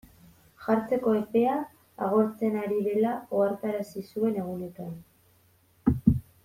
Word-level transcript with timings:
Jartzeko 0.67 1.11
epea 1.17 1.57
agortzen 2.07 2.57
ari 2.63 2.81
dela 2.89 3.13
ohartarazi 3.41 4.07
zuen 4.09 4.43
egunetan. 4.45 5.01